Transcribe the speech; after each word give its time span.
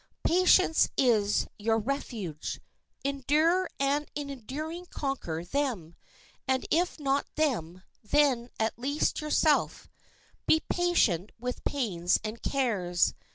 Patience 0.23 0.89
is 0.97 1.45
your 1.59 1.77
refuge. 1.77 2.59
Endure, 3.03 3.69
and 3.79 4.09
in 4.15 4.31
enduring 4.31 4.87
conquer 4.87 5.45
them; 5.45 5.95
and 6.47 6.65
if 6.71 6.99
not 6.99 7.27
them, 7.35 7.83
then 8.03 8.49
at 8.59 8.79
least 8.79 9.21
yourself. 9.21 9.87
Be 10.47 10.61
patient 10.67 11.31
with 11.37 11.63
pains 11.65 12.19
and 12.23 12.41
cares. 12.41 13.13